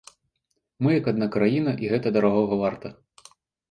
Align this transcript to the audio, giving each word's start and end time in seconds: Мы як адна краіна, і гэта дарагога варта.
Мы 0.85 0.89
як 0.99 1.05
адна 1.13 1.29
краіна, 1.37 1.71
і 1.87 1.95
гэта 1.95 2.07
дарагога 2.19 2.53
варта. 2.67 2.87